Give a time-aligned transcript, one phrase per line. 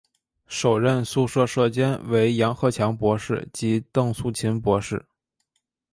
[0.47, 5.05] 首任宿舍舍监为杨鹤强博士及邓素琴博士。